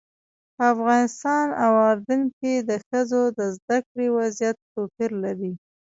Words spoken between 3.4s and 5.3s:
زده کړې وضعیت توپیر